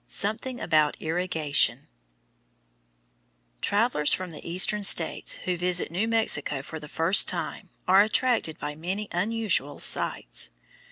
SOMETHING 0.07 0.59
ABOUT 0.59 0.97
IRRIGATION 0.99 1.87
Travellers 3.61 4.11
from 4.11 4.31
the 4.31 4.43
Eastern 4.43 4.83
States 4.83 5.35
who 5.45 5.55
visit 5.57 5.91
New 5.91 6.07
Mexico 6.07 6.63
for 6.63 6.79
the 6.79 6.87
first 6.89 7.27
time 7.27 7.69
are 7.87 8.01
attracted 8.01 8.57
by 8.57 8.73
many 8.73 9.07
unusual 9.11 9.77
sights. 9.79 10.49